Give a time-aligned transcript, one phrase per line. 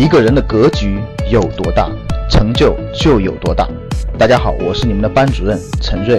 [0.00, 0.98] 一个人的格局
[1.30, 1.86] 有多大，
[2.30, 3.68] 成就就有多大。
[4.18, 6.18] 大家好，我是你们的班主任陈瑞，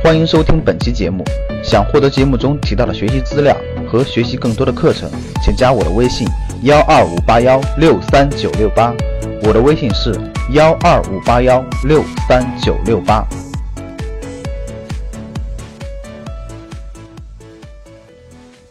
[0.00, 1.24] 欢迎收听本期节目。
[1.60, 3.56] 想获得节目中提到的学习资料
[3.90, 5.10] 和学习更多的课程，
[5.42, 6.24] 请加我的微信
[6.62, 8.94] 幺二五八幺六三九六八。
[9.42, 10.14] 我的微信是
[10.52, 13.26] 幺二五八幺六三九六八。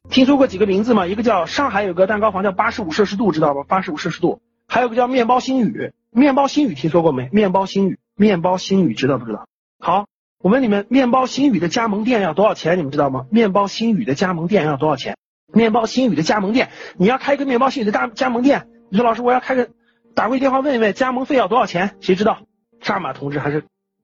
[0.10, 1.06] 听说过几个名字吗？
[1.06, 3.64] 一个叫上海有个蛋糕房叫八十五摄氏度，知道吧？
[3.68, 7.30] 八十五摄氏度，还有个叫面包新语，面包新语听说过没？
[7.32, 9.48] 面包新语，面包新语知道不知道？
[9.80, 10.08] 好，
[10.40, 12.78] 我问你们，面包新语的加盟店要多少钱？
[12.78, 13.26] 你们知道吗？
[13.30, 15.18] 面包新语的加盟店要多少钱？
[15.54, 19.70] 面包新语的加盟店，你要开一个面包新语的加加盟店，你说老师我要开个，
[20.16, 21.96] 打过去电话问一问加盟费要多少钱？
[22.02, 22.40] 谁知道？
[22.82, 23.64] 扎马同志还是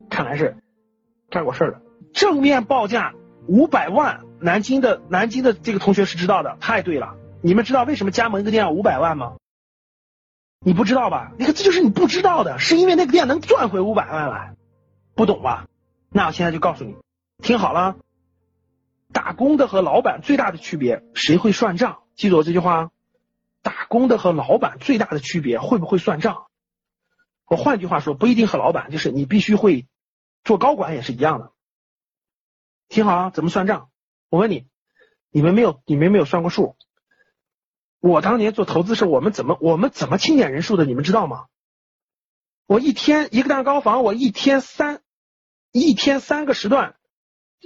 [0.10, 0.58] 看来是
[1.30, 1.82] 干过事儿的，
[2.14, 3.14] 正面报价
[3.48, 4.22] 五百万。
[4.44, 7.16] 南京的南京的这个同学是知道的，太对了。
[7.44, 9.34] 你们知道为什么加盟一个店要五百万吗？
[10.64, 11.32] 你不知道吧？
[11.40, 14.56] 你看这就是你不知道的，是因为那个店能赚回五百万来，
[15.16, 15.68] 不懂吧？
[16.10, 16.96] 那我现在就告诉你，
[17.40, 17.98] 听好了，
[19.12, 22.04] 打工的和老板最大的区别，谁会算账？
[22.14, 22.92] 记住我这句话，
[23.64, 26.46] 打工的和老板最大的区别，会不会算账？
[27.48, 29.88] 我换句话说，不一定和老板，就是你必须会
[30.44, 31.52] 做高管也是一样的。
[32.88, 33.90] 听好啊，怎么算账？
[34.30, 34.68] 我问你，
[35.32, 36.78] 你们没有你们没有算过数？
[38.02, 40.86] 我当年做投资时，我们怎么我们怎么清点人数的？
[40.86, 41.46] 你们知道吗？
[42.66, 45.02] 我一天一个蛋糕房，我一天三
[45.72, 46.96] 一天三个时段，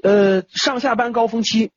[0.03, 1.71] 呃，上下班高峰期，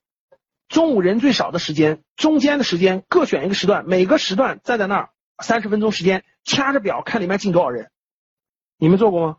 [0.69, 7.93] 中午人最少的时间，中间的时间各选一个时段，每个时段站在那儿三十分钟时间，掐着表看里面进多少人。
[8.77, 9.37] 你们做过吗？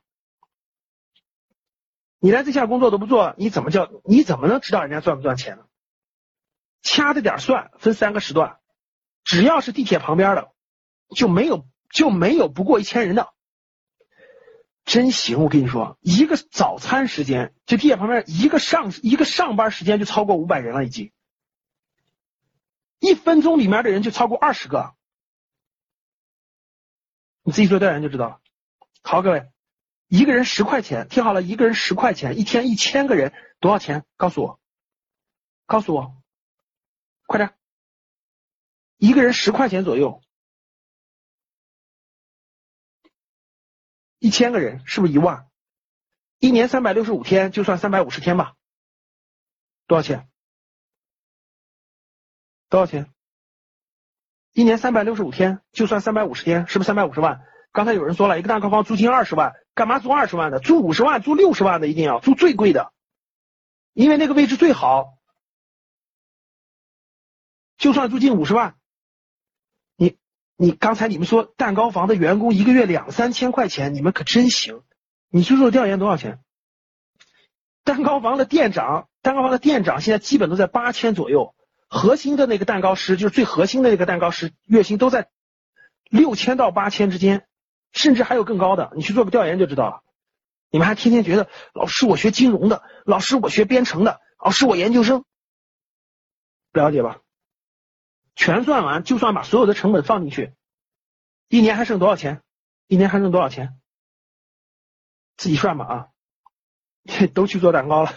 [2.20, 3.92] 你连这项工作都不做，你怎么叫？
[4.06, 5.66] 你怎么能知道人家赚不赚钱呢？
[6.82, 8.59] 掐着点算，分三个时段，
[9.30, 10.52] 只要是地铁旁边的，
[11.16, 13.32] 就没有就没有不过一千人的，
[14.86, 15.44] 真行！
[15.44, 21.12] 我跟你说，一个早餐时间，就地铁旁边一个上一个上班时间就超过五百人了，已经，
[22.98, 24.96] 一分钟里面的人就超过二十个，
[27.44, 28.42] 你自己做调研就知道了。
[29.04, 29.48] 好，各位。
[30.08, 34.06] 一个人十块钱，听好了，一个人十块钱，一天一千个人，多少钱？
[34.18, 34.60] 告诉我，
[35.68, 36.18] 告诉我，
[37.28, 37.59] 快点！
[39.00, 40.22] 一个人十块钱左右，
[44.20, 45.50] 一千个人是不是一万？
[46.38, 48.56] 一年三百六十五天，就算三百五十天吧，
[49.88, 50.30] 多少钱？
[52.68, 53.12] 多少钱？
[54.52, 57.42] 一年三百六十五天，就算三百五十天，是不是三百五十万？
[57.72, 60.60] 刚才有人说了一个蛋糕房租金二十万，干嘛租二十万的？
[60.60, 62.92] 租五十万、租六十万的一定要租最贵的，
[63.94, 65.18] 因为那个位置最好。
[67.78, 68.79] 就算租金五十万，
[70.62, 74.82] 你刚才你们说蛋糕房的员工一个月两三千块钱，你们可真行。
[75.30, 76.42] 你去做调研多少钱？
[77.86, 81.56] 蛋糕房的店长，蛋糕房的店长现在基本都在八千左右，
[81.88, 85.30] 核心的那个蛋糕师就是最核心的那个蛋糕师，月薪都在
[86.10, 87.46] 六千到八千之间。
[87.94, 90.04] 甚至还有更高的，你去做个调研就知道了。
[90.72, 95.24] 你们还天天觉得老师我学金融的，老师我学编程的，老师我研究生，
[96.74, 97.22] 不了解吧？
[98.40, 100.54] 全算完，就算把所有的成本放进去，
[101.50, 102.42] 一年还剩多少钱？
[102.88, 103.78] 一年还剩多少钱？
[105.36, 106.08] 自己算吧啊！
[107.36, 108.14] 都去做蛋糕了。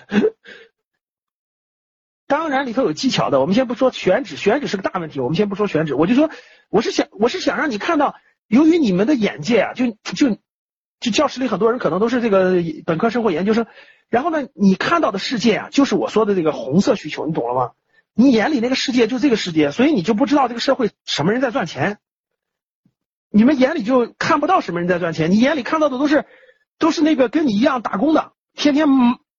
[2.28, 6.30] 当然里头有技巧的，我们先不说选址，选址是个大问题，我们先不说选址，我就说
[6.68, 8.14] 我是想我是想让你看到。
[8.46, 10.38] 由于你们的眼界啊，就就
[11.00, 13.66] 就教室里很多人可能都是这个本科生或研究生，
[14.08, 17.72] 然后呢，你看到的世界啊，就是我说的这个红色需求，你懂了吗？
[18.14, 21.98] 你眼里那个世界就这个世界，所以你就不知道这个社会什么人在赚钱，
[23.30, 26.26] 你们眼里就看不到什么人在赚钱，你眼里看到的都是
[26.78, 28.86] 都是那个跟你一样打工的，天天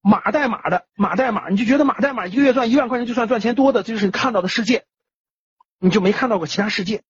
[0.01, 4.85] 码代码的码代码，你就觉得码代码一个月赚一万块钱就算赚钱多的，这就是你看到的世界，
[5.79, 7.03] 你就没看到过其他世界。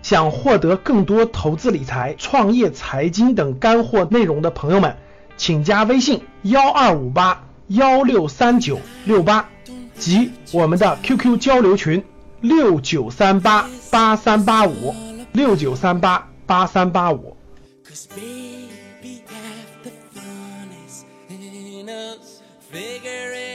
[0.00, 4.96] 想获得更多投资理财、创业财经等干货内容的朋友们，
[5.36, 9.48] 请加微信幺二五八幺六三九六八
[10.02, 12.02] 及我们的 QQ 交流群
[12.40, 14.92] 六九三八八三八五
[15.32, 17.36] 六九三八八三八五。
[22.72, 23.51] Figure